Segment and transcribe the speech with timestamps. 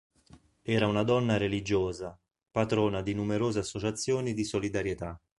[0.63, 2.19] Era una donna religiosa,
[2.49, 5.21] patrona di numerose associazioni di solidarietà.